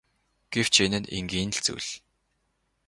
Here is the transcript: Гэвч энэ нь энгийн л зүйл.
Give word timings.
Гэвч 0.53 0.75
энэ 0.85 0.99
нь 1.01 1.11
энгийн 1.17 1.51
л 1.55 1.59
зүйл. 1.65 1.89